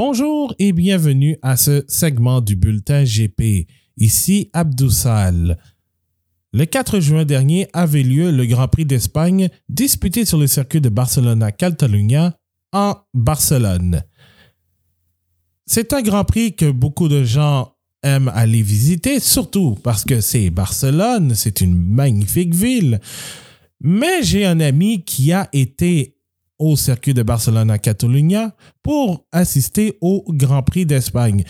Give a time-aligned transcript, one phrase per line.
[0.00, 3.66] Bonjour et bienvenue à ce segment du bulletin GP.
[3.96, 5.58] Ici Abdoussal.
[6.52, 10.88] Le 4 juin dernier avait lieu le Grand Prix d'Espagne disputé sur le circuit de
[10.88, 12.36] Barcelona-Catalunya
[12.72, 14.04] en Barcelone.
[15.66, 20.50] C'est un Grand Prix que beaucoup de gens aiment aller visiter, surtout parce que c'est
[20.50, 23.00] Barcelone, c'est une magnifique ville.
[23.80, 26.17] Mais j'ai un ami qui a été
[26.58, 31.44] au circuit de Barcelone à Catalunya pour assister au Grand Prix d'Espagne.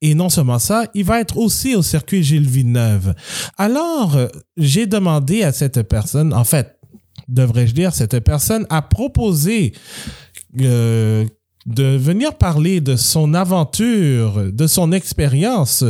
[0.00, 3.14] Et non seulement ça, il va être aussi au circuit Gilles Villeneuve.
[3.56, 4.18] Alors,
[4.56, 6.78] j'ai demandé à cette personne, en fait,
[7.28, 9.72] devrais-je dire, cette personne a proposé
[10.60, 11.24] euh,
[11.66, 15.84] de venir parler de son aventure, de son expérience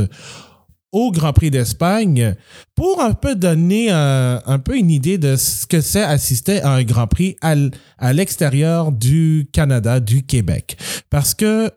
[0.94, 2.34] au Grand Prix d'Espagne
[2.74, 6.84] pour un peu donner un, peu une idée de ce que c'est assister à un
[6.84, 10.78] Grand Prix à, l'extérieur du Canada, du Québec.
[11.10, 11.70] Parce que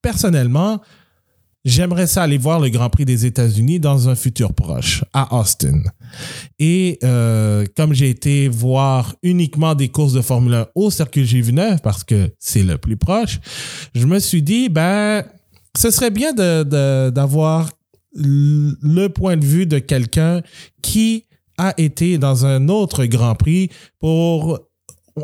[0.00, 0.80] personnellement,
[1.64, 5.82] j'aimerais ça aller voir le Grand Prix des États-Unis dans un futur proche, à Austin.
[6.60, 11.80] Et euh, comme j'ai été voir uniquement des courses de Formule 1 au Circuit Villeneuve
[11.82, 13.40] parce que c'est le plus proche,
[13.96, 15.24] je me suis dit, ben,
[15.76, 17.72] ce serait bien d'avoir de,
[18.14, 20.42] le point de vue de quelqu'un
[20.82, 21.24] qui
[21.58, 24.60] a été dans un autre Grand Prix pour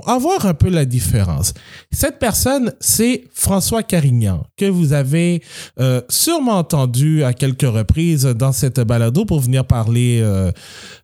[0.07, 1.53] avoir un peu la différence.
[1.91, 5.43] Cette personne, c'est François Carignan, que vous avez
[5.81, 10.53] euh, sûrement entendu à quelques reprises dans cette balado pour venir parler euh,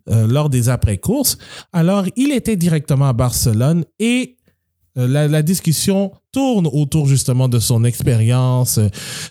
[0.09, 1.37] euh, lors des après-courses.
[1.73, 4.37] Alors, il était directement à Barcelone et
[4.98, 8.80] euh, la, discussion tourne autour justement de son expérience,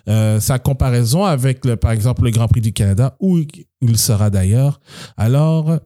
[0.08, 3.40] euh, sa comparaison avec, le, par exemple, le Grand Prix du Canada, où
[3.82, 4.80] il sera d'ailleurs.
[5.18, 5.80] Alors,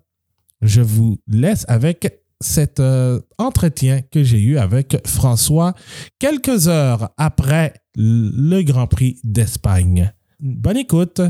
[0.62, 5.74] je vous laisse avec cet euh, entretien que j'ai eu avec François
[6.20, 10.14] quelques heures après le Grand Prix d'Espagne.
[10.40, 11.22] Bonne écoute.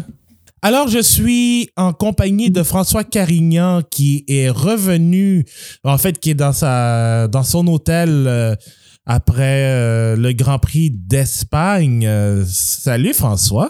[0.62, 5.46] Alors, je suis en compagnie de François Carignan qui est revenu,
[5.86, 8.56] en fait, qui est dans, sa, dans son hôtel euh,
[9.06, 12.06] après euh, le Grand Prix d'Espagne.
[12.06, 13.69] Euh, salut François.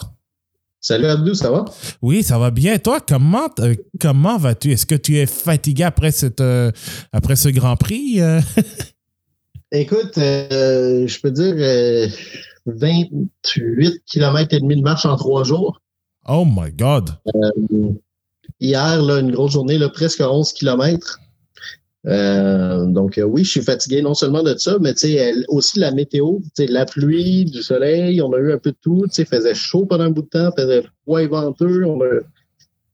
[0.82, 1.66] Salut Abdou, ça va?
[2.02, 2.80] Oui, ça va bien.
[2.80, 3.50] Toi, comment,
[4.00, 4.72] comment vas-tu?
[4.72, 6.42] Est-ce que tu es fatigué après, cette,
[7.12, 8.20] après ce Grand Prix?
[9.72, 11.54] Écoute, je peux dire
[12.66, 15.82] 28 km et demi de marche en trois jours.
[16.32, 17.10] Oh my God!
[17.36, 17.92] Euh,
[18.60, 21.20] hier, là, une grosse journée, presque 11 km.
[22.06, 24.94] Euh, donc euh, oui, je suis fatigué non seulement de ça, mais
[25.48, 29.08] aussi la météo, la pluie, du soleil, on a eu un peu de tout.
[29.18, 31.84] Il faisait chaud pendant un bout de temps, faisait froid et venteux.
[31.86, 32.00] On,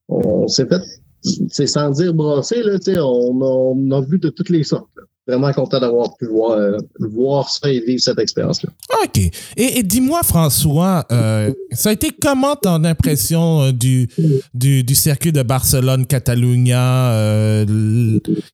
[0.07, 4.87] on s'est fait, sans dire brasser, là, on, on a vu de toutes les sortes
[5.27, 8.69] vraiment content d'avoir pu voir, euh, voir ça et vivre cette expérience-là.
[9.03, 9.19] OK.
[9.57, 14.07] Et, dis-moi, François, euh, ça a été comment ton impression euh, du,
[14.53, 17.65] du, du, circuit de Barcelone-Catalunya?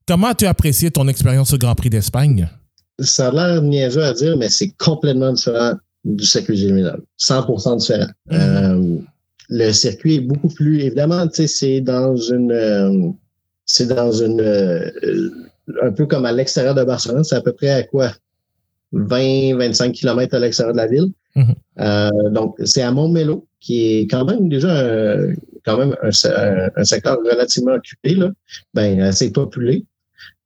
[0.08, 2.48] comment as-tu apprécié ton expérience au Grand Prix d'Espagne?
[3.00, 7.02] Ça a l'air niaiseux à dire, mais c'est complètement différent du circuit général.
[7.20, 8.08] 100% différent.
[8.30, 9.02] Mm-hmm.
[9.50, 10.82] le circuit est beaucoup plus...
[10.82, 13.14] Évidemment, tu sais, c'est dans une...
[13.66, 14.42] c'est dans une
[15.82, 18.12] un peu comme à l'extérieur de Barcelone, c'est à peu près à quoi?
[18.94, 21.12] 20-25 km à l'extérieur de la ville.
[21.36, 21.56] Mm-hmm.
[21.80, 25.34] Euh, donc, c'est à Montmelo, qui est quand même déjà un,
[25.66, 26.12] quand même un,
[26.84, 28.32] secteur relativement occupé, là.
[28.74, 29.86] ben, assez populé.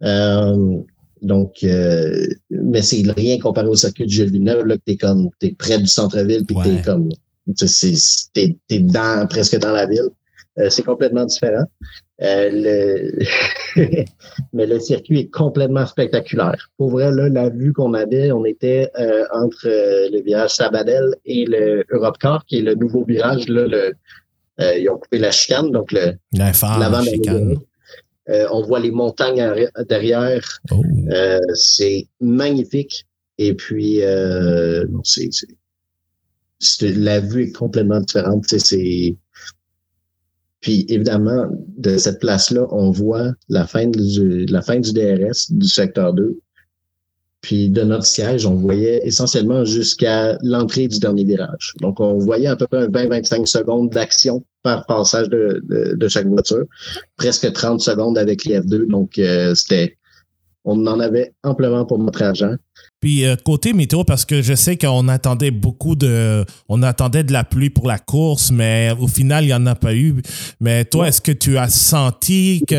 [0.03, 0.77] Euh,
[1.21, 5.29] donc, euh, mais c'est rien comparé au circuit de Gilles Villeneuve, là, que t'es comme,
[5.39, 7.09] t'es près du centre-ville, puis t'es comme,
[8.33, 10.09] t'es, t'es dans, presque dans la ville.
[10.69, 11.66] C'est complètement différent.
[12.21, 12.49] Euh,
[13.75, 14.05] le...
[14.53, 16.69] mais le circuit est complètement spectaculaire.
[16.77, 21.16] Pour vrai, là, la vue qu'on avait, on était euh, entre euh, le virage Sabadell
[21.25, 23.49] et le Europe Car, qui est le nouveau virage.
[23.49, 23.93] Là, le,
[24.79, 27.57] ils ont coupé la chicane, donc le l'avant chicane.
[28.28, 30.61] on voit les montagnes derrière.
[30.72, 30.81] Oh.
[31.53, 33.05] c'est magnifique.
[33.37, 33.99] Et puis,
[35.03, 35.29] c'est,
[36.81, 38.46] la vue est complètement différente.
[38.47, 39.17] C'est
[40.66, 41.47] puis évidemment,
[41.78, 46.40] de cette place-là, on voit la fin du, la fin du DRS du secteur 2.
[47.41, 51.76] Puis de notre siège, on voyait essentiellement jusqu'à l'entrée du dernier virage.
[51.82, 56.66] Donc, on voyait à peu près 20-25 secondes d'action par passage de, de, chaque voiture.
[57.16, 58.88] Presque 30 secondes avec les F2.
[58.88, 59.96] Donc, euh, c'était
[60.66, 62.56] on en avait amplement pour notre argent.
[63.00, 66.44] Puis euh, côté météo, parce que je sais qu'on attendait beaucoup de.
[66.67, 69.76] On attendait de la pluie pour la course, mais au final, il n'y en a
[69.76, 70.16] pas eu.
[70.59, 72.78] Mais toi, est-ce que tu as senti qu'il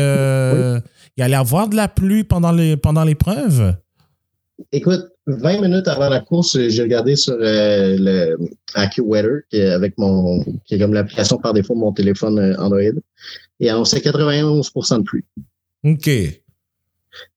[1.17, 3.75] y allait avoir de la pluie pendant l'épreuve?
[4.71, 8.37] Écoute, 20 minutes avant la course, j'ai regardé sur euh, le
[8.73, 12.55] AccuWeather, qui est avec mon, qui est comme l'application par défaut de mon téléphone euh,
[12.57, 12.81] Android,
[13.59, 15.25] et annonçait 91% de pluie.
[15.83, 16.09] OK.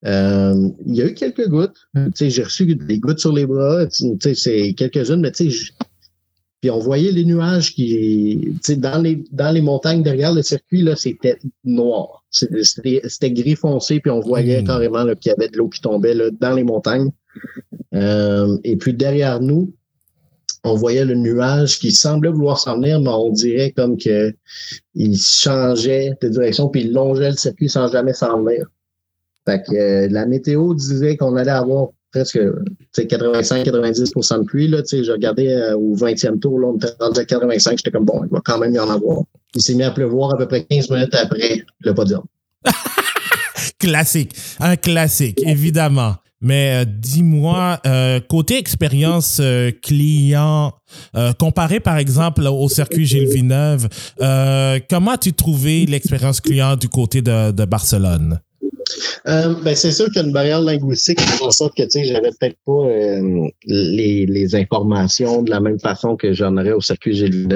[0.07, 1.89] Euh, il y a eu quelques gouttes.
[2.19, 3.87] J'ai reçu des gouttes sur les bras.
[3.91, 5.73] C'est quelques-unes, mais tu sais,
[6.61, 10.95] puis on voyait les nuages qui, dans les, dans les montagnes derrière le circuit, là,
[10.95, 12.23] c'était noir.
[12.31, 14.67] C'était gris foncé, puis on voyait hmm.
[14.67, 17.11] carrément qu'il y avait de l'eau qui tombait là, dans les montagnes.
[17.95, 19.73] Euh, et puis derrière nous,
[20.63, 24.35] on voyait le nuage qui semblait vouloir s'en venir, mais on dirait comme que
[24.95, 28.67] il changeait de direction, puis il longeait le circuit sans jamais s'en venir.
[29.47, 32.39] Fait que euh, la météo disait qu'on allait avoir presque
[32.97, 34.69] 85-90% de pluie.
[34.69, 38.05] Là, je regardais euh, au 20e tour, là, on était rendu à 85, j'étais comme
[38.05, 39.19] bon, il va quand même y en avoir.
[39.55, 42.23] Il s'est mis à pleuvoir à peu près 15 minutes après le podium.
[43.79, 46.17] classique, un classique, évidemment.
[46.43, 47.81] Mais euh, dis-moi,
[48.29, 49.43] côté expérience
[49.83, 50.73] client,
[51.39, 53.89] comparé par exemple au circuit Gilles Villeneuve,
[54.89, 58.41] comment as-tu trouvé l'expérience client du côté de, de Barcelone?
[59.27, 62.59] Euh, ben, c'est sûr qu'une barrière linguistique fait en sorte que tu sais, j'avais peut-être
[62.65, 67.49] pas euh, les, les, informations de la même façon que j'en aurais au circuit Gilles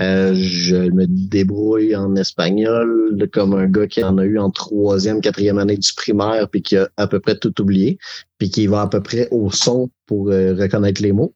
[0.00, 5.20] euh, je me débrouille en espagnol comme un gars qui en a eu en troisième,
[5.20, 7.98] quatrième année du primaire, puis qui a à peu près tout oublié,
[8.38, 11.34] puis qui va à peu près au son pour reconnaître les mots.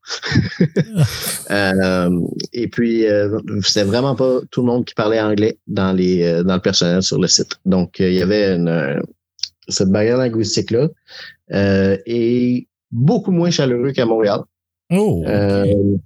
[2.52, 3.04] et puis,
[3.62, 7.20] c'est vraiment pas tout le monde qui parlait anglais dans les dans le personnel sur
[7.20, 7.56] le site.
[7.66, 9.02] Donc, il y avait une,
[9.68, 10.88] cette barrière linguistique-là
[11.52, 14.40] euh, est beaucoup moins chaleureux qu'à Montréal.
[14.90, 15.96] Oh, euh,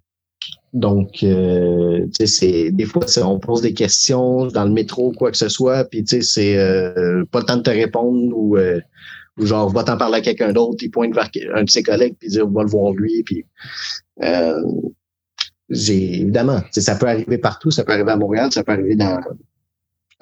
[0.77, 5.31] donc, euh, tu sais, c'est des fois, on pose des questions dans le métro, quoi
[5.31, 8.59] que ce soit, puis tu sais, c'est euh, pas le temps de te répondre ou,
[8.59, 8.79] euh,
[9.39, 12.17] ou genre, va t'en parler à quelqu'un d'autre, il pointe vers un de ses collègues,
[12.19, 13.47] puis dire, va le voir lui, puis
[15.71, 19.19] j'ai évidemment, ça peut arriver partout, ça peut arriver à Montréal, ça peut arriver dans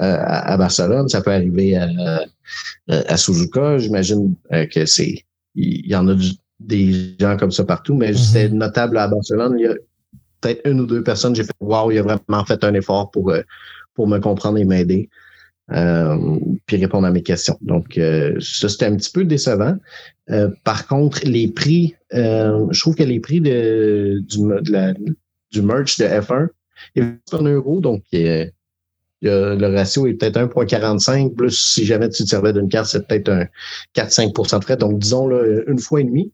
[0.01, 1.89] euh, à, Barcelone, ça peut arriver à,
[2.89, 3.79] à Suzuka.
[3.79, 5.25] J'imagine euh, que c'est
[5.57, 6.17] il y, en a
[6.59, 8.55] des gens comme ça partout, mais c'est mm-hmm.
[8.55, 9.55] notable à Barcelone.
[9.57, 9.75] Il y a
[10.41, 13.31] peut-être une ou deux personnes, j'ai fait Wow, il a vraiment fait un effort pour,
[13.31, 13.43] euh,
[13.95, 15.09] pour me comprendre et m'aider.
[15.71, 17.57] Euh, puis répondre à mes questions.
[17.61, 17.99] Donc,
[18.41, 19.77] ça, c'était un petit peu décevant.
[20.65, 24.93] par contre, les prix, je trouve que les prix de, du, de la,
[25.53, 26.49] du merch de F1,
[26.97, 28.03] il est un euro, donc
[29.25, 33.29] le ratio est peut-être 1,45, plus si jamais tu te servais d'une carte, c'est peut-être
[33.29, 33.47] un
[33.97, 34.77] 4-5% de frais.
[34.77, 36.33] Donc, disons là, une fois et demi.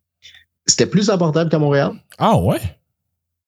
[0.66, 1.92] C'était plus abordable qu'à Montréal.
[2.18, 2.60] Ah ouais?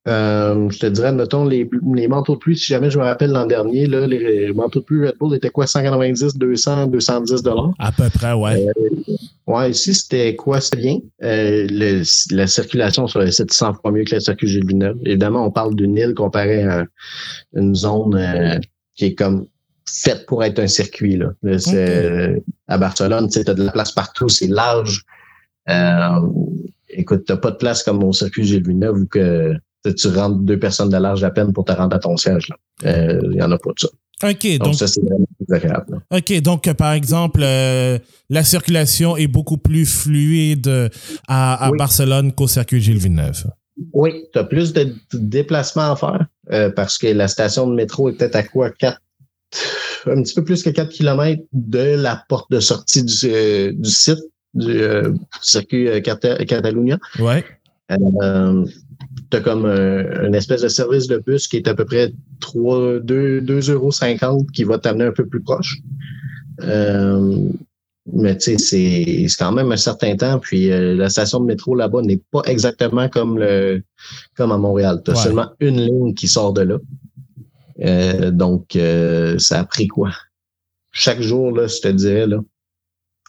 [0.08, 3.30] Euh, je te dirais, notons les, les manteaux de pluie, si jamais je me rappelle
[3.30, 7.70] l'an dernier, là, les manteaux de pluie Red Bull étaient quoi, 190, 200, 210 dollars?
[7.78, 8.66] À peu près, ouais.
[8.66, 9.14] Euh,
[9.46, 10.98] ouais, ici, c'était quoi, c'est bien.
[11.22, 12.02] Euh, le,
[12.34, 14.98] la circulation sur le site 100 fois mieux que la circulation Villeneuve.
[15.04, 16.84] Évidemment, on parle d'une île comparée à
[17.54, 18.58] une zone euh,
[18.94, 19.46] qui est comme
[19.86, 21.16] faite pour être un circuit.
[21.16, 21.32] Là.
[22.68, 25.04] À Barcelone, tu as de la place partout, c'est large.
[25.68, 26.20] Euh,
[26.88, 29.54] écoute, t'as pas de place comme au circuit Gilles Villeneuve où que
[29.84, 32.48] tu rentres deux personnes de large à peine pour te rendre à ton siège.
[32.82, 33.88] Il euh, y en a pas de ça.
[34.28, 34.58] OK.
[34.58, 36.00] Donc, ça, c'est vraiment agréable.
[36.10, 36.40] OK.
[36.42, 37.98] Donc, par exemple, euh,
[38.30, 40.90] la circulation est beaucoup plus fluide
[41.26, 43.50] à, Barcelone qu'au circuit Gilles Villeneuve.
[43.92, 46.26] Oui, tu as plus de déplacements à faire.
[46.50, 48.70] Euh, parce que la station de métro est peut-être à quoi?
[48.70, 49.00] 4,
[50.06, 53.90] un petit peu plus que 4 km de la porte de sortie du, euh, du
[53.90, 54.18] site
[54.54, 56.98] du euh, circuit Catalunya.
[57.18, 57.44] Ouais.
[57.88, 63.00] tu as comme une espèce de service de bus qui est à peu près 3,
[63.00, 65.78] 2, 2,50 euros qui va t'amener un peu plus proche.
[68.10, 70.38] Mais tu sais, c'est quand même un certain temps.
[70.40, 73.82] Puis euh, la station de métro là-bas n'est pas exactement comme le
[74.36, 75.02] comme à Montréal.
[75.04, 76.78] Tu as seulement une ligne qui sort de là.
[77.80, 80.10] Euh, donc, euh, ça a pris quoi?
[80.90, 82.38] Chaque jour, là, je te dirais, là,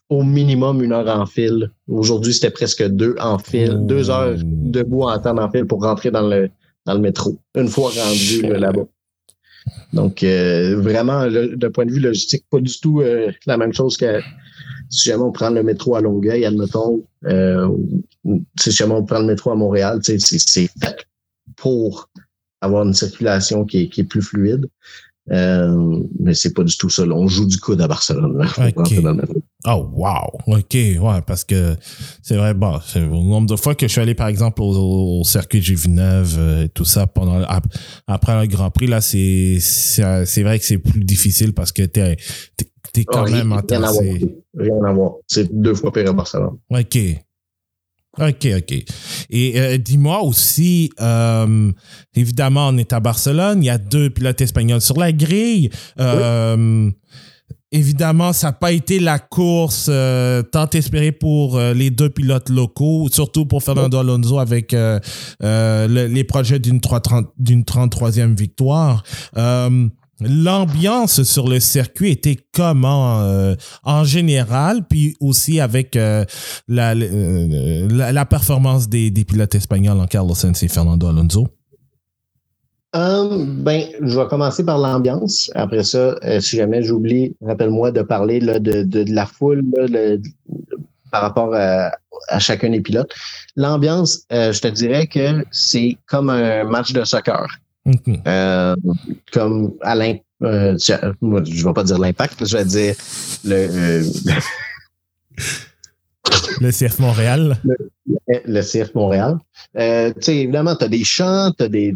[0.09, 1.71] au minimum une heure en fil.
[1.87, 6.11] Aujourd'hui, c'était presque deux en fil, deux heures debout en temps en fil pour rentrer
[6.11, 6.49] dans le
[6.85, 7.39] dans le métro.
[7.55, 8.85] Une fois rendu là-bas.
[9.93, 13.01] Donc, vraiment, d'un point de vue logistique, pas du tout
[13.45, 14.19] la même chose que
[14.93, 17.67] si jamais on prend le métro à Longueuil, admettons, euh,
[18.59, 21.07] si jamais on prend le métro à Montréal, c'est fait
[21.55, 22.09] pour
[22.61, 24.67] avoir une circulation qui est, qui est plus fluide.
[25.31, 27.03] Euh, mais c'est pas du tout ça.
[27.03, 28.45] On joue du coude à Barcelone.
[29.65, 31.77] Oh wow, ok, ouais, parce que
[32.21, 35.61] c'est vrai, bon, le nombre de fois que je suis allé par exemple au, circuit
[35.61, 37.41] de Villeneuve euh, et tout ça pendant
[38.05, 42.17] après le Grand Prix là, c'est c'est vrai que c'est plus difficile parce que t'es
[42.93, 44.37] t'es quand même entassé.
[44.57, 45.13] Rien à voir.
[45.27, 46.57] C'est deux fois pire à Barcelone.
[46.69, 46.97] OK.
[48.19, 48.85] OK, OK.
[49.31, 51.71] Et euh, dis-moi aussi, euh,
[52.15, 55.69] évidemment, on est à Barcelone, il y a deux pilotes espagnols sur la grille.
[55.99, 56.89] Euh,
[57.75, 59.89] Évidemment, ça n'a pas été la course
[60.51, 64.99] tant espérée pour les deux pilotes locaux, surtout pour Fernando Alonso avec le,
[65.87, 69.01] les projets d'une 33e victoire.
[70.29, 76.25] L'ambiance sur le circuit était comment en général, puis aussi avec la,
[76.67, 81.47] la, la, performance des, des pilotes espagnols en Carlos Sainz et Fernando Alonso?
[82.93, 85.49] Ben, je vais commencer par l'ambiance.
[85.55, 89.63] Après ça, euh, si jamais j'oublie, rappelle-moi de parler de, de, la foule
[91.11, 91.91] par rapport à,
[92.39, 93.11] chacun des pilotes.
[93.55, 97.47] L'ambiance, euh, je te dirais que c'est comme un match de soccer.
[98.27, 98.75] Euh,
[99.33, 100.23] comme à l'impact.
[100.41, 102.95] je ne vais pas dire l'impact, je vais dire
[103.43, 104.03] le.
[106.61, 107.57] le CF Montréal.
[108.45, 109.37] Le, CF Montréal.
[109.77, 111.93] Euh, tu sais, évidemment, tu as des chants, tu des,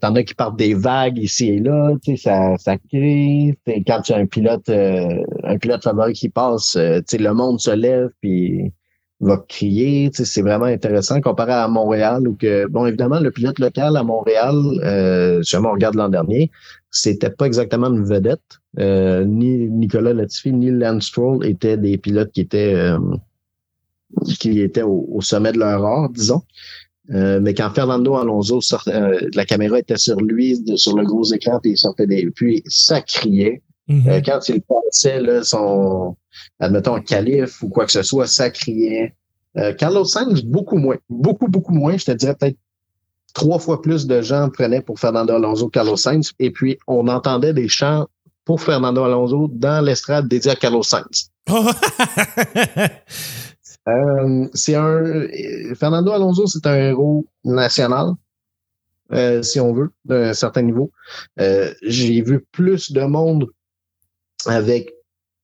[0.00, 3.54] t'en as qui partent des vagues ici et là, tu sais, ça, ça crie.
[3.86, 7.34] Quand tu as un pilote, euh, un pilote favori qui passe, euh, tu sais, le
[7.34, 8.72] monde se lève puis
[9.20, 10.10] va crier.
[10.10, 13.96] Tu sais, c'est vraiment intéressant comparé à Montréal où que, bon, évidemment, le pilote local
[13.96, 16.50] à Montréal, euh, si on regarde l'an dernier,
[16.90, 18.40] c'était pas exactement une vedette.
[18.78, 22.74] Euh, ni Nicolas Latifi, ni Lance Stroll étaient des pilotes qui étaient
[24.38, 26.42] qui étaient au, sommet de leur art, disons.
[27.12, 31.24] Euh, mais quand Fernando Alonso sortait, euh, la caméra était sur lui, sur le gros
[31.32, 33.62] écran, puis il sortait des puis ça criait.
[33.88, 34.08] Mm-hmm.
[34.08, 36.16] Euh, quand il passait là, son,
[36.58, 39.14] admettons, calife ou quoi que ce soit, ça criait.
[39.78, 40.96] Carlos Sainz, beaucoup moins.
[41.08, 41.96] Beaucoup, beaucoup moins.
[41.96, 42.56] Je te dirais peut-être
[43.34, 46.32] trois fois plus de gens prenaient pour Fernando Alonso Carlos Sainz.
[46.38, 48.06] Et puis, on entendait des chants
[48.44, 51.30] pour Fernando Alonso dans l'estrade dédiée à Carlos Sainz.
[53.88, 55.02] Euh, c'est un
[55.74, 58.12] Fernando Alonso, c'est un héros national,
[59.12, 60.90] euh, si on veut, d'un certain niveau.
[61.40, 63.48] Euh, j'ai vu plus de monde
[64.46, 64.94] avec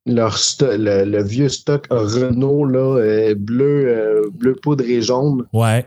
[0.06, 5.44] leur le, vieux stock Renault là, bleu, bleu poudre et jaune.
[5.52, 5.84] Ouais.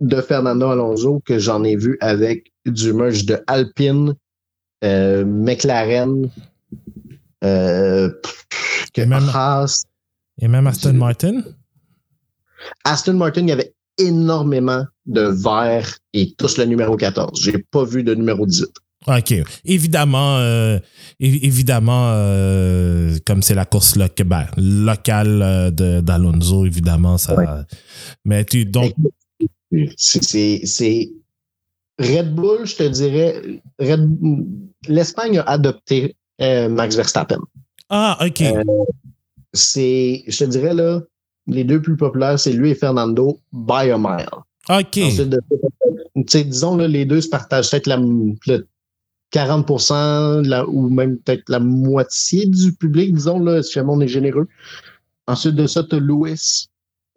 [0.00, 4.14] de Fernando Alonso que j'en ai vu avec du merge de Alpine,
[4.82, 6.30] McLaren,
[7.42, 9.84] que même, Haas,
[10.40, 11.42] et même Aston Martin?
[12.84, 17.40] Aston Martin, il y avait énormément de verts et tous le numéro 14.
[17.40, 18.70] J'ai pas vu de numéro 18.
[19.06, 19.34] OK.
[19.64, 20.78] Évidemment, euh,
[21.20, 27.64] évidemment euh, comme c'est la course ben, locale euh, d'Alonso, évidemment, ça.
[28.24, 28.92] Mais tu donc.
[29.96, 31.10] C'est
[31.98, 33.42] Red Bull, je te dirais.
[34.88, 37.40] L'Espagne a adopté Max Verstappen.
[37.88, 38.42] Ah, OK
[39.52, 41.00] c'est, je te dirais, là,
[41.46, 44.28] les deux plus populaires, c'est lui et Fernando, by a mile.
[44.68, 44.98] OK.
[44.98, 48.66] Ensuite, disons, là, les deux se partagent peut-être la, le
[49.32, 54.08] 40 la, ou même peut-être la moitié du public, disons, là, si jamais on est
[54.08, 54.46] généreux.
[55.26, 56.68] Ensuite de ça, tu as Lewis.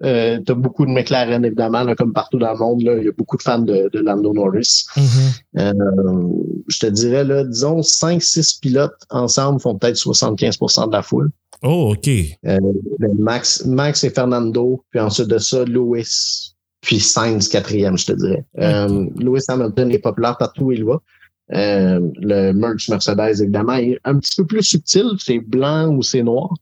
[0.03, 2.81] Euh, tu as beaucoup de McLaren, évidemment, là, comme partout dans le monde.
[2.83, 4.85] Là, il y a beaucoup de fans de, de Lando Norris.
[4.95, 5.59] Mm-hmm.
[5.59, 11.31] euh, je te dirais, là, disons, 5-6 pilotes ensemble font peut-être 75% de la foule.
[11.63, 12.09] Oh, OK.
[12.45, 12.59] Euh,
[13.17, 18.45] Max, Max et Fernando, puis ensuite de ça, Lewis, puis Sainz quatrième, je te dirais.
[19.17, 21.01] Lewis Hamilton est populaire partout où il va.
[21.53, 25.11] Euh, le merch Mercedes, évidemment, est un petit peu plus subtil.
[25.19, 26.53] C'est blanc ou c'est noir.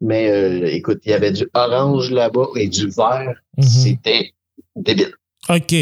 [0.00, 3.34] Mais euh, écoute, il y avait du orange là-bas et du vert.
[3.56, 3.64] Mhm.
[3.64, 4.32] C'était
[4.74, 5.14] débile.
[5.48, 5.74] OK.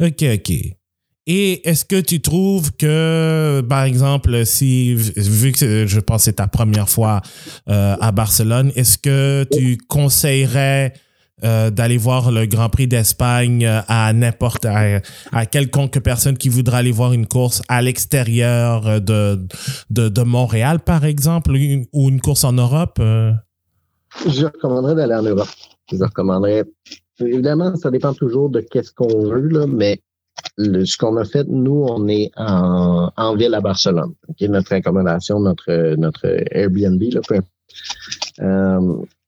[0.00, 0.52] OK, OK.
[1.26, 6.32] Et est-ce que tu trouves que, par exemple, si, vu que je pense que c'est
[6.34, 7.22] ta première fois
[7.68, 10.94] euh, à Barcelone, est-ce que tu conseillerais
[11.44, 16.92] euh, d'aller voir le Grand Prix d'Espagne à n'importe, à, quelconque personne qui voudra aller
[16.92, 19.40] voir une course à l'extérieur de,
[19.90, 21.52] de, de, Montréal, par exemple,
[21.92, 22.98] ou une course en Europe?
[23.00, 23.32] Euh?
[24.26, 25.48] Je recommanderais d'aller en Europe.
[25.90, 26.64] Je recommanderais.
[27.20, 30.00] Évidemment, ça dépend toujours de qu'est-ce qu'on veut, là, mais
[30.58, 34.14] ce qu'on a fait, nous, on est en, ville à Barcelone.
[34.28, 34.48] Okay?
[34.48, 37.40] Notre accommodation, notre, notre Airbnb, là, euh,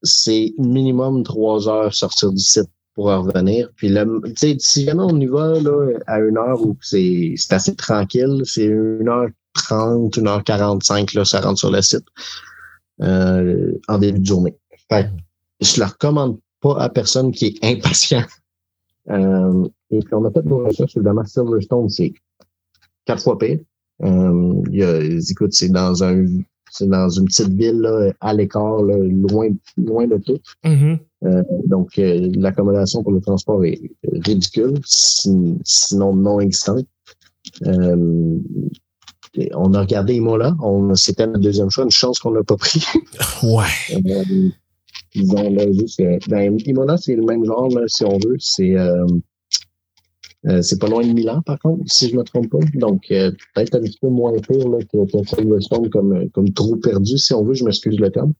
[0.03, 3.69] c'est minimum trois heures sortir du site pour revenir.
[3.75, 4.21] Puis le,
[4.59, 9.09] si jamais on y va là, à une heure où c'est assez tranquille, c'est une
[9.09, 12.05] heure trente, une heure quarante-cinq, là, ça rentre sur le site
[13.01, 14.55] euh, en début de journée.
[14.91, 18.25] Je le recommande pas à personne qui est impatient
[19.09, 22.13] euh, et puis, on a fait nos recherches, évidemment, Silverstone, c'est
[23.05, 23.59] quatre fois pire.
[24.03, 26.25] Euh, y a, écoute, c'est dans un
[26.77, 30.39] c'est dans une petite ville là, à l'écart, loin, loin de tout.
[30.63, 31.67] Mm-hmm.
[31.67, 33.81] donc, l'accommodation pour le transport est
[34.25, 36.85] ridicule, sinon non existante.
[37.65, 38.41] on
[39.73, 42.83] a regardé Imola, on, c'était notre deuxième choix, une chance qu'on n'a pas pris.
[43.43, 43.63] ouais.
[45.13, 48.35] Disons, là, juste, ben, Imola, c'est le même genre, si on veut.
[48.39, 48.75] C'est
[50.47, 52.59] euh, c'est pas loin de Milan, par contre, si je me trompe pas.
[52.75, 56.75] Donc, euh, peut-être un petit peu moins pire là, que, que Silverstone comme, comme trop
[56.75, 58.33] perdu, si on veut, je m'excuse le terme.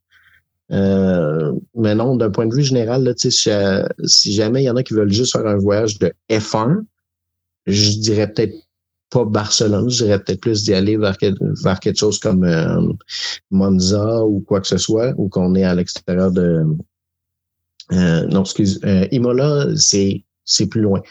[0.71, 4.75] Euh, mais non, d'un point de vue général, là, si, si jamais il y en
[4.75, 6.83] a qui veulent juste faire un voyage de F1,
[7.65, 8.55] je dirais peut-être
[9.09, 11.17] pas Barcelone, je dirais peut-être plus d'y aller vers,
[11.63, 12.97] vers, quelque chose comme
[13.49, 16.65] Monza ou quoi que ce soit, ou qu'on est à l'extérieur de...
[17.91, 18.79] non, excuse,
[19.11, 21.01] Imola, c'est c'est plus loin.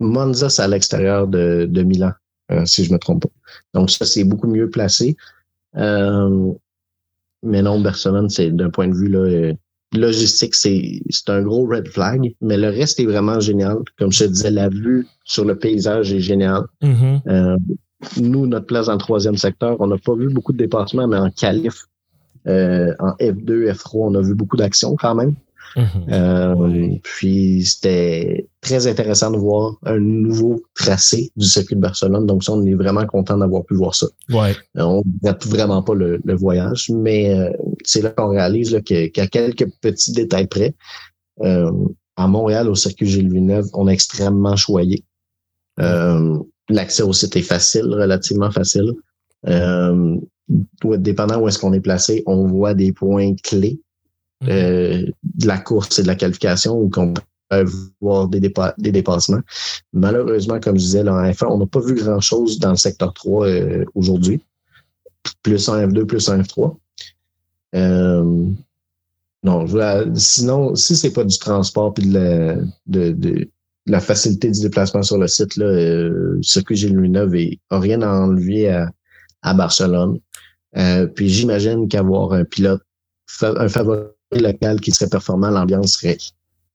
[0.00, 2.12] Monza, c'est à l'extérieur de, de Milan,
[2.50, 3.30] euh, si je me trompe pas.
[3.74, 5.16] Donc ça, c'est beaucoup mieux placé.
[5.76, 6.52] Euh,
[7.42, 9.52] mais non, Barcelone, c'est d'un point de vue là, euh,
[9.94, 13.78] logistique, c'est un gros red flag, mais le reste est vraiment génial.
[13.98, 16.62] Comme je te disais, la vue sur le paysage est géniale.
[16.82, 17.58] Mm-hmm.
[18.22, 21.18] nous, notre place dans le troisième secteur, on n'a pas vu beaucoup de dépassements, mais
[21.18, 21.88] en qualif,
[22.46, 25.34] en F2, F3, on a vu beaucoup d'actions quand même.
[25.76, 26.06] Mhm.
[26.10, 32.26] Euh, puis c'était très intéressant de voir un nouveau tracé du circuit de Barcelone.
[32.26, 34.06] Donc ça, on est vraiment content d'avoir pu voir ça.
[34.30, 34.54] Ouais.
[34.76, 37.50] Euh, on ne vraiment pas le, voyage, mais euh,
[37.84, 38.80] c'est là qu'on réalise a
[39.26, 40.74] quelques petits détails près.
[41.40, 45.04] à Montréal, au circuit Gilles Villeneuve, on est extrêmement choyé.
[46.68, 48.92] L'accès au site est facile, relativement facile.
[50.98, 53.80] dépendant où est-ce qu'on est placé, on voit des points clés.
[54.48, 57.64] Euh, de la course et de la qualification ou qu'on peut
[58.00, 59.40] voir des, des dépassements.
[59.92, 63.12] Malheureusement, comme je disais, là, en F1, on n'a pas vu grand-chose dans le secteur
[63.14, 64.42] 3 euh, aujourd'hui.
[65.42, 66.76] Plus en F2, plus en F3.
[67.74, 68.46] Euh,
[69.44, 69.66] non,
[70.16, 73.48] sinon, si c'est pas du transport puis de la, de,
[73.86, 77.34] la facilité du déplacement sur le site, là, euh, circuit Gilles Villeneuve
[77.70, 78.90] n'a rien à enlever à,
[79.42, 80.18] à Barcelone.
[81.14, 82.82] puis j'imagine qu'avoir un pilote,
[83.42, 84.02] un favori
[84.40, 86.18] local qui serait performant, l'ambiance serait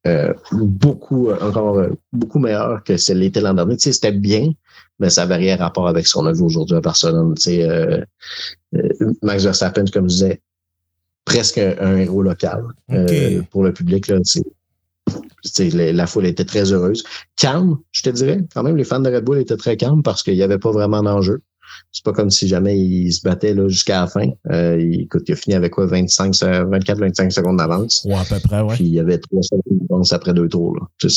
[0.08, 3.76] euh, beaucoup, euh, encore euh, beaucoup meilleure que ce l'était l'an dernier.
[3.76, 4.52] Tu sais, c'était bien,
[5.00, 7.34] mais ça n'avait rien à rapport avec ce qu'on a vu aujourd'hui à Barcelone.
[7.36, 8.06] Tu sais,
[9.22, 10.42] Max Verstappen, comme je disais,
[11.26, 12.64] presque un, héros local
[13.52, 14.08] pour le public.
[14.08, 14.20] Là,
[15.60, 17.04] la foule était très heureuse.
[17.36, 18.40] Calme, je te dirais.
[18.54, 20.72] Quand même, les fans de Red Bull étaient très calmes parce qu'il n'y avait pas
[20.72, 21.42] vraiment d'enjeu.
[21.92, 24.30] C'est pas comme si jamais il se battait là jusqu'à la fin.
[24.52, 28.06] Euh, il, écoute, il a fini avec quoi 25, 24-25 secondes d'avance.
[28.06, 28.76] Ouais, à peu près, ouais.
[28.76, 30.76] Puis il y avait 3 secondes d'avance après deux tours.
[30.76, 31.10] Là.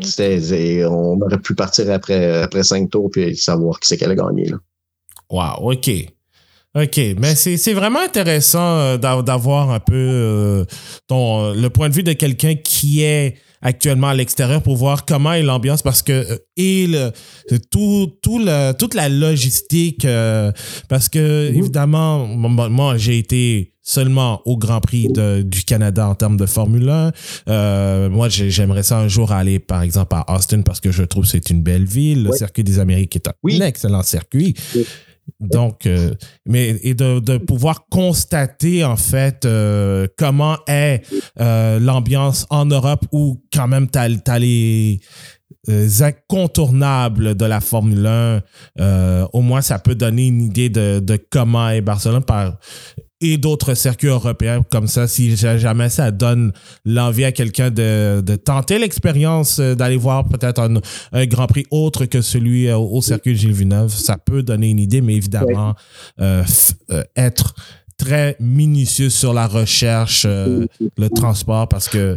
[0.00, 4.16] C'était, on aurait pu partir après, après cinq tours puis savoir qui c'est qu'elle a
[4.16, 4.46] gagné.
[4.46, 4.56] Là.
[5.30, 5.90] Wow, OK.
[6.76, 10.64] OK, mais c'est vraiment intéressant euh, d'avoir un peu euh,
[11.06, 15.32] ton, le point de vue de quelqu'un qui est actuellement à l'extérieur pour voir comment
[15.32, 17.10] est l'ambiance parce que euh, et le,
[17.70, 20.52] tout, tout le, toute la logistique euh,
[20.88, 26.38] parce que évidemment moi j'ai été seulement au Grand Prix de, du Canada en termes
[26.38, 27.12] de Formule 1.
[27.48, 31.24] Euh, moi, j'aimerais ça un jour aller, par exemple, à Austin parce que je trouve
[31.24, 32.24] que c'est une belle ville.
[32.24, 34.54] Le circuit des Amériques est un excellent circuit.
[35.40, 36.14] Donc, euh,
[36.46, 41.02] mais et de, de, pouvoir constater en fait euh, comment est
[41.40, 45.00] euh, l'ambiance en Europe où quand même tu as, les
[46.00, 48.42] incontournables de la Formule 1.
[49.32, 52.58] au moins, ça peut donner une idée de, de comment est Barcelone par
[53.20, 56.52] et d'autres circuits européens comme ça, si jamais ça donne
[56.84, 60.80] l'envie à quelqu'un de, de, tenter l'expérience euh, d'aller voir peut-être un,
[61.12, 64.80] un, Grand Prix autre que celui euh, au, circuit Gilles Villeneuve, ça peut donner une
[64.80, 65.74] idée, mais évidemment,
[66.20, 66.42] euh,
[67.16, 67.54] être
[67.96, 72.16] très minutieux sur la recherche, le transport, parce que...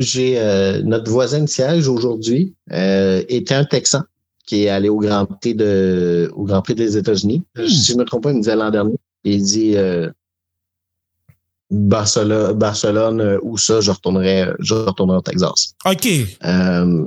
[0.00, 0.34] J'ai
[0.82, 4.02] notre voisin de siège aujourd'hui était un Texan
[4.46, 7.42] qui est allé au Grand Prix de au Grand Prix des États-Unis.
[7.56, 7.66] Hmm.
[7.66, 8.96] Si je ne me trompe pas, il me disait l'an dernier.
[9.24, 10.10] Il dit euh,
[11.70, 15.74] Barcelone, Barcelone euh, ou ça, je retournerai, je retournerai au Texas.
[15.86, 16.06] OK.
[16.44, 17.06] Euh,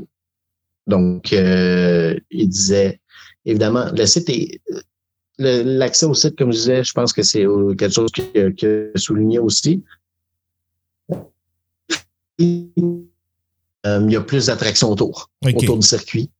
[0.87, 2.99] donc, il disait,
[3.45, 4.61] évidemment, le site est.
[5.39, 7.45] L'accès au site, comme je disais, je pense que c'est
[7.77, 9.83] quelque chose que, que souligné aussi.
[12.39, 12.71] il
[13.85, 16.31] y a plus d'attractions autour, autour du circuit,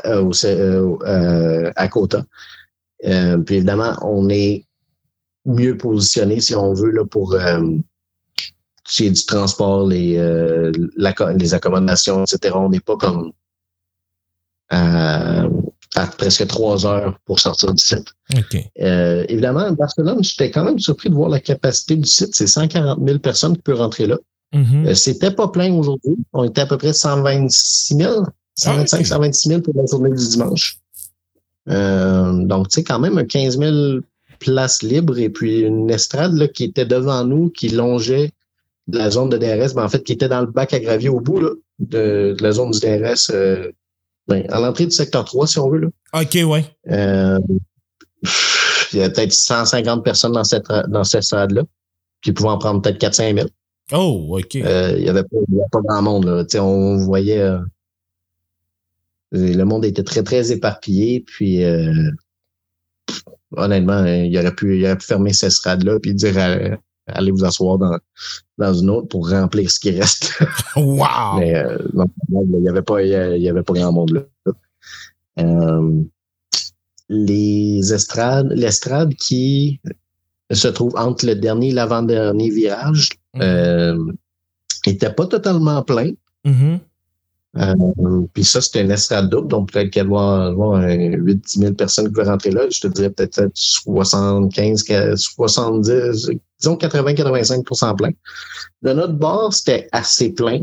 [0.00, 2.24] euh, à Cota.
[3.06, 4.64] Euh, puis évidemment, on est
[5.44, 7.60] mieux positionné, si on veut, là, pour euh,
[8.98, 10.72] du transport, les, euh,
[11.36, 12.54] les accommodations, etc.
[12.56, 13.32] On n'est pas comme
[14.70, 15.46] à
[15.94, 18.08] à presque trois heures pour sortir du site.
[18.80, 22.34] Euh, évidemment, Barcelone, j'étais quand même surpris de voir la capacité du site.
[22.34, 24.18] C'est 140 000 personnes qui peuvent rentrer là.
[24.52, 24.86] Mhm.
[24.88, 26.16] Euh, C'était pas plein aujourd'hui.
[26.32, 28.24] On était à peu près 126 000,
[28.56, 29.06] 125 Ah, ok.
[29.06, 30.78] 126 000 pour la journée du dimanche.
[31.68, 34.00] Euh, donc, tu sais, quand même un 15 000
[34.38, 38.32] places libres et puis une estrade là, qui était devant nous, qui longeait
[38.92, 41.20] la zone de DRS, mais en fait, qui était dans le bac à gravier au
[41.20, 43.70] bout là, de, de la zone du DRS, euh,
[44.28, 45.78] ben, à l'entrée du secteur 3, si on veut.
[45.78, 45.88] Là.
[46.20, 46.64] OK, ouais.
[46.90, 47.38] Euh,
[48.92, 51.62] il y a peut-être 150 personnes dans cette, dans cette estrade-là,
[52.22, 53.48] qui pouvaient en prendre peut-être 4-5 000.
[53.92, 54.56] Oh, OK.
[54.56, 55.28] Euh, il y avait avait
[55.70, 56.24] pas grand monde.
[56.24, 56.44] Là.
[56.44, 57.58] Tu sais, on voyait euh,
[59.34, 61.20] le monde était très, très éparpillé.
[61.20, 62.10] Puis euh,
[63.56, 67.30] honnêtement, hein, il aurait pu, il aurait pu fermer cette estrade-là puis dire euh, allez
[67.30, 67.98] vous asseoir dans,
[68.58, 70.38] dans une autre pour remplir ce qui reste.
[70.76, 71.38] wow!
[71.38, 74.52] Mais euh, non, il y avait pas, il y avait pas grand monde là.
[75.40, 76.02] Euh,
[77.08, 79.80] les estrades, l'estrade qui
[80.50, 83.98] se trouve entre le dernier et l'avant-dernier virage, euh,
[84.86, 86.12] était pas totalement plein.
[86.44, 86.78] Mhm.
[87.56, 87.74] Euh,
[88.32, 92.14] puis ça, c'était une estrade double, donc peut-être qu'elle va avoir 8-10 000 personnes qui
[92.14, 92.62] veulent rentrer là.
[92.68, 94.84] Je te dirais peut-être 75,
[95.16, 98.10] 70, disons 80-85% plein.
[98.82, 100.62] De notre bord, c'était assez plein.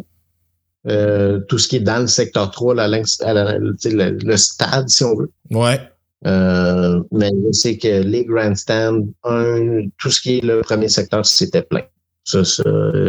[0.88, 4.38] Euh, tout ce qui est dans le secteur 3, là, à la- sais, le, le
[4.38, 5.32] stade, si on veut.
[5.52, 5.80] Ouais.
[6.26, 11.26] Euh, mais je sais que les grandstands, un, tout ce qui est le premier secteur,
[11.26, 11.84] c'était plein.
[12.24, 12.64] Ça, ça,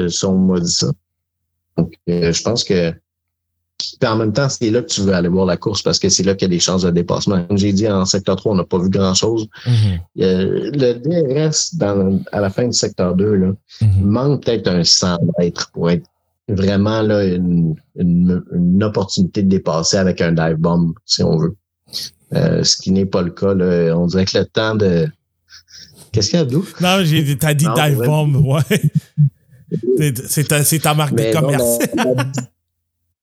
[0.09, 0.89] ça, on m'a dit ça.
[1.77, 2.93] Donc, euh, je pense que
[4.01, 6.09] puis en même temps, c'est là que tu veux aller voir la course parce que
[6.09, 7.43] c'est là qu'il y a des chances de dépassement.
[7.45, 9.47] Comme j'ai dit, en secteur 3, on n'a pas vu grand-chose.
[9.67, 9.73] Mhm.
[10.21, 14.05] Euh, le DRS, dans, à la fin du secteur 2, là, il Mhm.
[14.05, 16.07] manque peut-être un 100 mètres pour être
[16.49, 21.57] vraiment là, une, une, une opportunité de dépasser avec un dive bomb, si on veut.
[22.35, 23.55] Euh, ce qui n'est pas le cas.
[23.55, 23.97] Là.
[23.99, 25.07] On dirait que le temps de...
[26.13, 26.67] Qu'est-ce qu'il y a, Abdou?
[26.81, 28.83] Non, j'ai, t'as dit Non, dive bomb, ouais.
[30.29, 31.79] C'est- ta, marque de Mais commerce.
[31.97, 32.15] non.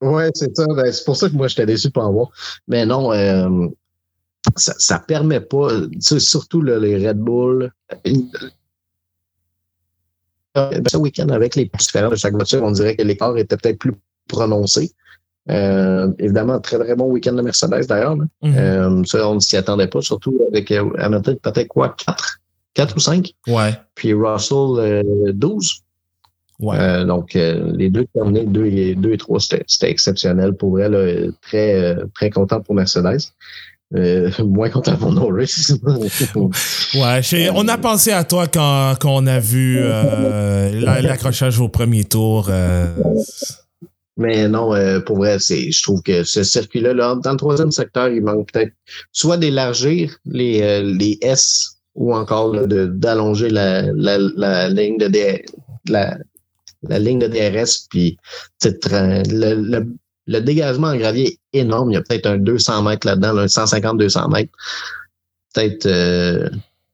[0.02, 0.66] Ouais, c'est ça.
[0.76, 2.30] Ben, c'est pour ça que moi, j'étais déçu de pas en voir.
[2.68, 3.68] Mais non, euh,
[4.56, 7.72] ça, ça permet pas, surtout là, les Red Bull.
[10.58, 13.80] Euh, Ce week-end, avec les différents de chaque voiture, on dirait que l'écart était peut-être
[13.80, 13.94] plus
[14.28, 14.92] prononcé.
[15.50, 18.16] Euh, évidemment, très très bon week-end de Mercedes d'ailleurs.
[18.16, 18.28] Mhm.
[18.44, 22.40] Euh, ça, on ne s'y attendait pas, surtout avec euh, Hamilton, peut-être quoi, 4?
[22.76, 23.34] 4 ou 5?
[23.48, 23.74] Ouais.
[23.96, 25.84] Puis Russell, euh, 12.
[26.60, 26.78] Ouais.
[26.78, 30.80] Euh, donc, euh, les deux terminés, 2 et, deux et 3, c'était c'était exceptionnel pour
[30.80, 30.92] elle.
[30.92, 33.20] Là, très, euh, très content pour Mercedes.
[33.96, 35.74] Euh, moins content pour Norris.
[36.96, 37.22] Ouais,
[37.54, 42.04] on a pensé à toi quand, quand on a vu euh, la- l'accrochage au premier
[42.04, 42.48] tour.
[42.50, 42.88] euh,
[44.18, 47.72] Mais non, euh, pour vrai, c'est, je trouve que ce circuit-là, là, dans le troisième
[47.72, 48.74] secteur, il manque peut-être
[49.12, 55.46] soit d'élargir les, euh, les S ou encore d'allonger la, la, la ligne de D-
[55.88, 56.18] la,
[56.84, 57.88] la ligne de DRS.
[57.90, 58.18] Puis
[58.64, 59.96] le, le,
[60.28, 61.92] le dégagement en gravier est énorme.
[61.92, 64.52] Il y a peut-être un 200 mètres là-dedans, là, un 150-200 mètres.
[65.54, 66.50] Peut-être euh,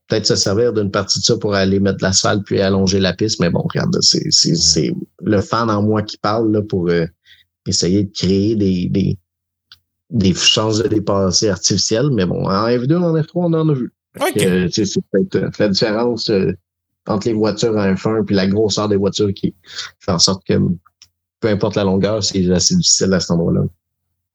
[0.08, 3.14] peut-être se servir d'une partie de ça pour aller mettre de l'asphalte puis allonger la
[3.14, 3.40] piste.
[3.40, 7.06] Mais bon, regarde, c'est, le fan en moi qui parle là, pour euh,
[7.68, 9.18] essayer de créer des, des,
[10.10, 12.10] des chances de dépasser artificielles.
[12.12, 13.92] Mais bon, en F2, en F3, on en a vu.
[14.20, 14.38] OK.
[14.38, 16.54] Euh, tu sais, c'est peut-être euh, la différence euh,
[17.08, 19.54] entre les voitures en F1 puis la grosseur des voitures qui
[20.00, 20.60] fait en sorte que
[21.40, 23.62] peu importe la longueur, c'est assez difficile à cet endroit-là.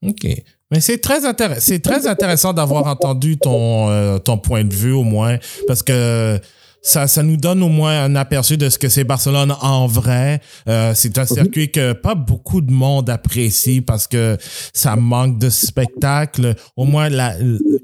[0.06, 0.26] OK.
[0.70, 4.92] Mais c'est très, intér- c'est très intéressant d'avoir entendu ton, euh, ton point de vue
[4.92, 6.38] au moins, parce que
[6.82, 10.40] ça, ça nous donne au moins un aperçu de ce que c'est Barcelone en vrai.
[10.68, 14.36] Euh, c'est un circuit que pas beaucoup de monde apprécie parce que
[14.72, 16.54] ça manque de spectacle.
[16.76, 17.34] Au moins, la,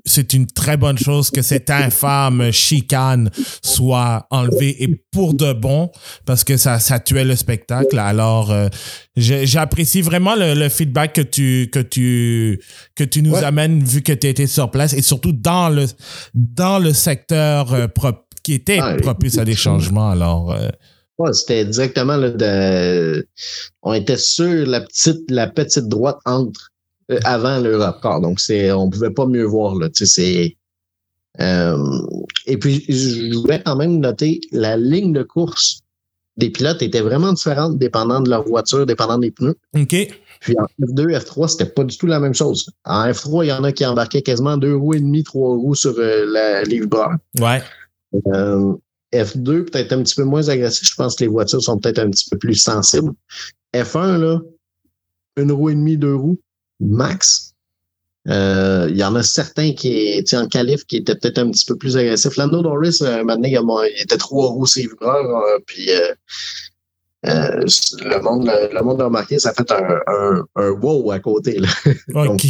[0.05, 3.31] c'est une très bonne chose que cette infâme chicane
[3.63, 5.91] soit enlevée et pour de bon
[6.25, 7.99] parce que ça, ça tuait le spectacle.
[7.99, 8.69] Alors, euh,
[9.17, 12.61] j'apprécie vraiment le, le feedback que tu, que tu,
[12.95, 13.45] que tu nous Ouais.
[13.45, 15.85] amènes vu que tu étais sur place et surtout dans le,
[16.35, 18.13] dans le secteur euh, pro-
[18.47, 20.09] qui était propice à des changements.
[20.09, 20.69] Alors, euh,
[21.19, 23.27] Ouais, c'était directement là, de,
[23.83, 26.71] on était sur la petite, la petite droite entre
[27.11, 28.03] euh, avant l'Europe.
[28.23, 29.89] Donc c'est, on pouvait pas mieux voir là.
[29.95, 30.57] C'est.
[31.41, 31.77] euh,
[32.47, 35.81] et puis je voulais quand même noter la ligne de course
[36.37, 39.57] des pilotes était vraiment différente dépendant de leur voiture, dépendant des pneus.
[39.75, 39.97] OK.
[40.41, 42.69] Puis en F2, F3, c'était pas du tout la même chose.
[42.85, 45.75] En F3, il y en a qui embarquaient quasiment deux roues et demi, trois roues
[45.75, 47.09] sur euh, la livre.
[47.41, 47.63] Ouais.
[48.29, 48.75] Euh,
[49.13, 50.89] F2, peut-être un petit peu moins agressif.
[50.89, 53.13] Je pense que les voitures sont peut-être un petit peu plus sensibles.
[53.75, 54.41] F1, là,
[55.37, 56.41] une roue et demie, deux roues,
[56.81, 57.55] max.
[58.29, 61.77] Euh, il y en a certains qui, en qualif qui étaient peut-être un petit peu
[61.77, 62.37] plus agressifs.
[62.37, 66.13] Lando Norris, euh, maintenant, il, il, était trois roues euh, puis euh,
[67.27, 71.21] euh, le monde le monde a remarqué, ça a fait un, un, un wow à
[71.21, 71.59] côté.
[71.59, 71.69] Là.
[72.09, 72.41] Donc,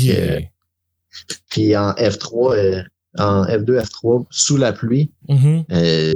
[1.51, 2.85] puis en F3,
[3.19, 6.15] en F2, F3, sous la pluie, mm-hmm.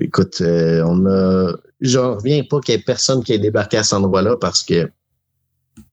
[0.00, 1.52] écoute, on a.
[1.80, 4.90] Je reviens pas qu'il y ait personne qui ait débarqué à cet endroit-là parce que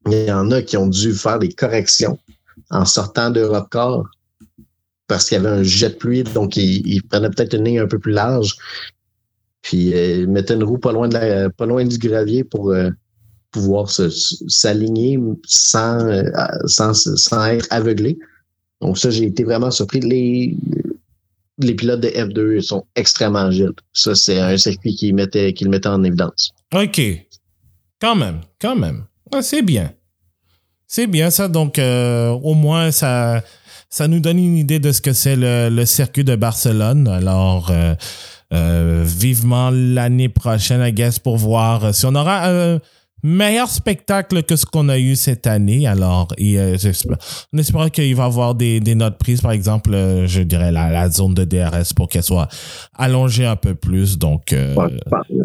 [0.09, 2.17] il y en a qui ont dû faire des corrections
[2.71, 4.07] en sortant d'Europe Corps
[5.07, 7.87] parce qu'il y avait un jet de pluie, donc il, prenait peut-être une ligne un
[7.87, 8.55] peu plus large.
[9.61, 12.71] Puis euh, il mettait une roue pas loin de la, pas loin du gravier pour
[12.71, 12.89] euh,
[13.51, 16.23] pouvoir s'aligner sans, euh,
[16.65, 18.17] sans, sans être aveuglé.
[18.81, 19.99] Donc ça, j'ai été vraiment surpris.
[20.01, 20.55] Les,
[21.59, 23.73] les pilotes de F2 sont extrêmement agiles.
[23.93, 26.51] Ça, c'est un circuit qui, mettait, qui le mettait en évidence.
[26.73, 27.01] OK.
[27.99, 29.05] Quand même, quand même.
[29.31, 29.91] Ah, c'est bien.
[30.87, 31.47] C'est bien ça.
[31.47, 33.43] Donc, euh, au moins, ça,
[33.89, 37.07] ça nous donne une idée de ce que c'est le, circuit de Barcelone.
[37.07, 37.95] Alors, euh,
[38.53, 42.79] euh, vivement l'année prochaine, I guess, pour voir si on aura
[43.23, 45.87] meilleur spectacle que ce qu'on a eu cette année.
[45.87, 49.91] Alors, et, on espère qu'il va y avoir des, notes prises, par exemple,
[50.25, 52.47] je dirais la, zone de DRS pour qu'elle soit
[52.93, 54.17] allongée un peu plus.
[54.17, 54.55] Donc,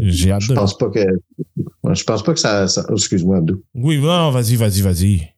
[0.00, 1.00] j'ai hâte je pense pas que
[1.92, 2.66] je pense pas que ça.
[2.90, 3.62] Excuse-moi, Abdou.
[3.74, 5.28] Oui, non, vas-y, vas-y, vas-y.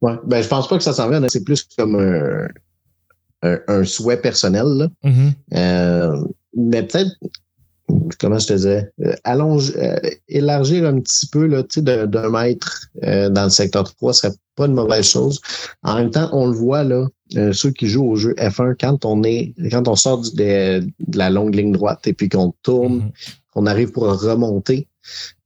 [0.00, 1.26] Ouais, ben, je pense pas que ça s'en vient.
[1.28, 1.96] C'est plus comme
[3.42, 4.66] un, un, souhait personnel.
[4.66, 4.88] Là.
[5.04, 5.32] Mm-hmm.
[5.54, 6.24] Euh,
[6.56, 7.10] mais peut-être,
[8.20, 9.96] comment je te disais, euh, allonge, euh,
[10.28, 15.08] élargir un petit peu là, d'un mètre dans le secteur 3 serait pas une mauvaise
[15.08, 15.40] chose.
[15.82, 17.06] En même temps, on le voit là,
[17.52, 20.82] ceux qui jouent au jeu F1, quand on est, quand on sort de,
[21.14, 23.52] la longue ligne droite et puis qu'on tourne, mm-hmm.
[23.52, 24.88] qu'on arrive pour remonter,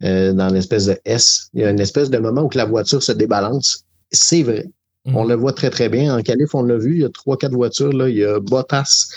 [0.03, 1.49] euh, dans l'espèce de S.
[1.55, 3.85] Il y a une espèce de moment où la voiture se débalance.
[4.11, 4.69] C'est vrai.
[5.07, 5.17] Mhm.
[5.17, 6.17] On le voit très, très bien.
[6.17, 6.95] En Calif, on l'a vu.
[6.95, 7.93] Il y a trois, quatre voitures.
[7.93, 8.09] Là.
[8.09, 9.09] Il y a Bottas,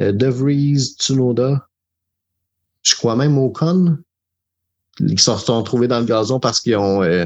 [0.00, 1.66] euh, De Vries, Tsunoda.
[2.84, 3.98] Je crois même Ocon.
[5.00, 7.24] Ils se sont retrouvés dans le gazon parce qu'ils ont, euh,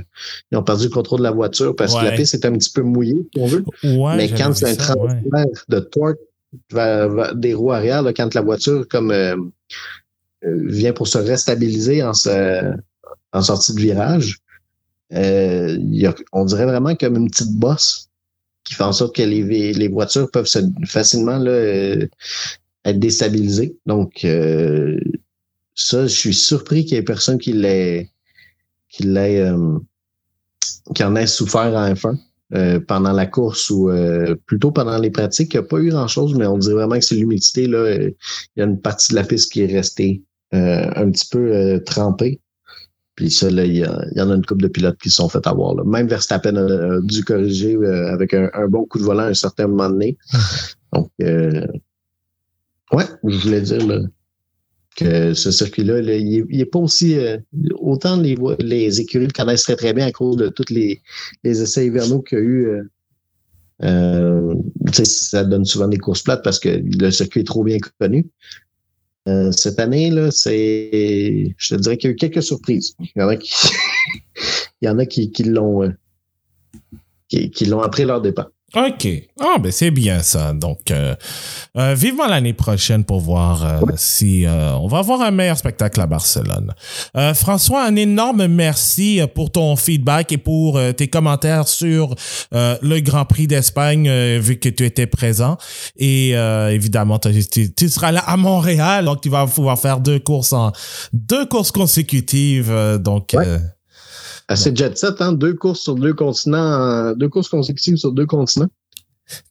[0.50, 2.70] ils ont perdu le contrôle de la voiture parce que la piste est un petit
[2.70, 3.64] peu mouillée, si on veut.
[3.82, 6.18] Mais quand c'est un transfert de torque
[7.34, 9.36] des roues arrière, quand la voiture comme euh,
[10.44, 12.12] vient pour se restabiliser en,
[13.32, 14.38] en sortie de virage.
[15.14, 15.78] Euh,
[16.32, 18.08] on dirait vraiment comme une petite bosse
[18.64, 22.06] qui fait en sorte que les, les voitures peuvent se, facilement là, euh,
[22.84, 23.76] être déstabilisées.
[23.86, 24.26] Donc,
[25.80, 28.10] ça, je suis surpris qu'il y ait personne qui l'ait
[28.88, 29.52] qui l'ait
[30.94, 33.90] qui en ait souffert en F1 pendant la course ou
[34.46, 35.54] plutôt pendant les pratiques.
[35.54, 37.66] Il n'y a pas eu grand-chose, mais on dirait vraiment que c'est l'humidité.
[37.66, 38.14] Là, il
[38.56, 40.22] y a une partie de la piste qui est restée
[40.54, 42.40] euh, un petit peu euh, trempé.
[43.16, 45.46] Puis ça, là, il y, en a une couple de pilotes qui se sont fait
[45.46, 45.74] avoir.
[45.74, 45.82] Là.
[45.84, 49.66] Même Verstappen a, dû corriger euh, avec un, bon coup de volant à un certain
[49.66, 50.16] moment donné.
[50.94, 51.66] Donc, euh,
[52.92, 54.00] ouais, je voulais dire là,
[54.98, 57.16] que ce circuit-là, il, n'est est pas aussi...
[57.74, 61.00] autant les, écuries le connaissent très, très bien à cause de tous les,
[61.44, 62.82] essais hivernaux qu'il y a eu.
[63.84, 64.54] Euh,
[65.04, 68.26] ça donne souvent des courses plates parce que le circuit est trop bien connu.
[69.28, 71.54] Euh, cette année, là, c'est.
[71.56, 72.94] Je te dirais qu'il y a eu quelques surprises.
[72.98, 73.52] Il y en a qui,
[74.80, 75.90] Il y en a qui, l'ont euh,
[77.28, 78.50] qui, qui l'ont appris leur départ.
[78.76, 79.08] OK.
[79.40, 80.52] Ah, ben c'est bien ça.
[80.52, 81.14] Donc, euh,
[81.78, 86.06] euh, vivement l'année prochaine pour voir euh, si on va avoir un meilleur spectacle à
[86.06, 86.74] Barcelone.
[87.34, 92.14] François, un énorme merci pour ton feedback et pour tes commentaires sur
[92.52, 95.56] le Grand Prix d'Espagne, vu que tu étais présent.
[95.96, 100.52] Et évidemment, tu, tu, seras là à Montréal, donc tu vas pouvoir faire deux courses
[100.52, 100.72] en
[101.12, 102.72] deux courses consécutives.
[103.00, 103.34] donc,
[104.48, 105.32] Assez jet set, hein?
[105.32, 108.68] Deux courses sur deux continents, deux courses consécutives sur deux continents.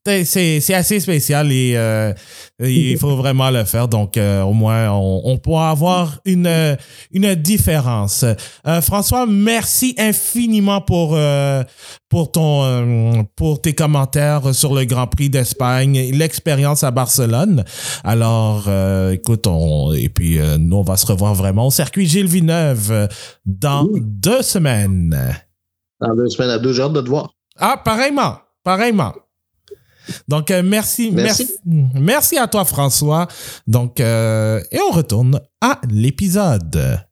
[0.06, 2.14] C'est assez spécial et euh,
[2.60, 3.88] il faut vraiment le faire.
[3.88, 6.78] Donc, euh, au moins, on, on, pourra avoir une,
[7.12, 8.24] une différence.
[8.66, 11.18] Euh, François, merci infiniment pour,
[12.10, 17.64] pour, ton, pour tes commentaires sur le Grand Prix d'Espagne, l'expérience à Barcelone.
[18.04, 18.70] Alors,
[19.12, 23.10] écoute, on, et puis nous, on va se revoir vraiment au circuit Gilles Villeneuve
[23.46, 25.36] dans deux semaines.
[26.00, 27.34] Dans deux semaines, à deux heures de te voir.
[27.60, 29.14] Ah, pareillement, pareillement.
[30.28, 33.28] Donc, euh, merci, merci, merci, à toi, François.
[33.68, 37.07] Donc, euh, et on retourne à l'épisode.